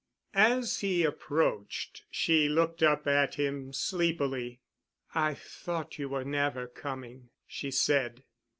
As 0.33 0.79
he 0.79 1.03
approached, 1.03 2.05
she 2.09 2.49
looked 2.49 2.81
up 2.81 3.05
at 3.05 3.35
him 3.35 3.71
sleepily. 3.71 4.59
"I 5.13 5.35
thought 5.35 5.99
you 5.99 6.09
were 6.09 6.25
never 6.25 6.65
coming," 6.65 7.29
she 7.45 7.69
said. 7.69 8.23